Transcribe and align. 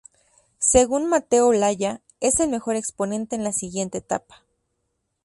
Según 0.57 1.07
Mateo 1.09 1.49
Olaya, 1.49 2.01
es 2.21 2.39
el 2.39 2.49
mejor 2.49 2.75
exponente 2.75 3.37
de 3.37 3.43
la 3.43 3.51
siguiente 3.53 3.99
etapa. 3.99 4.41